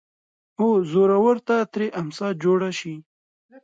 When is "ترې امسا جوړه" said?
1.73-2.69